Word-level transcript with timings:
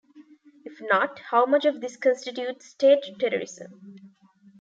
If 0.65 0.81
not, 0.81 1.19
how 1.19 1.45
much 1.45 1.63
of 1.63 1.79
this 1.79 1.95
constitutes 1.95 2.65
'state 2.65 3.05
terrorism'? 3.19 4.13